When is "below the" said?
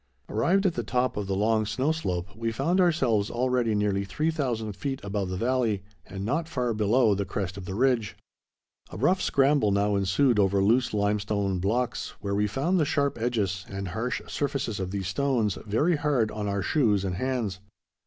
6.73-7.23